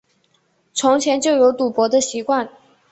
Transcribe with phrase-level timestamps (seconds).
[0.73, 2.49] 从前就有赌博的习惯